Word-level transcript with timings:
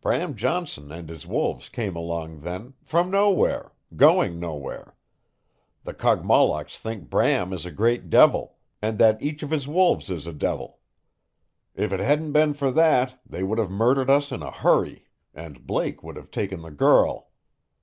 Bram 0.00 0.34
Johnson 0.34 0.90
and 0.90 1.10
his 1.10 1.26
wolves 1.26 1.68
came 1.68 1.94
along 1.94 2.40
then 2.40 2.72
from 2.82 3.10
nowhere 3.10 3.72
going 3.94 4.40
nowhere. 4.40 4.96
The 5.82 5.92
Kogmollocks 5.92 6.78
think 6.78 7.10
Bram 7.10 7.52
is 7.52 7.66
a 7.66 7.70
great 7.70 8.08
Devil, 8.08 8.56
and 8.80 8.96
that 8.98 9.20
each 9.22 9.42
of 9.42 9.50
his 9.50 9.68
wolves 9.68 10.08
is 10.08 10.26
a 10.26 10.32
Devil. 10.32 10.78
If 11.74 11.92
it 11.92 12.00
hadn't 12.00 12.32
been 12.32 12.54
for 12.54 12.70
that 12.70 13.20
they 13.26 13.42
would 13.42 13.58
have 13.58 13.70
murdered 13.70 14.08
us 14.08 14.32
in 14.32 14.42
a 14.42 14.50
hurry, 14.50 15.04
and 15.34 15.66
Blake 15.66 16.02
would 16.02 16.16
have 16.16 16.30
taken 16.30 16.62
the 16.62 16.70
girl. 16.70 17.28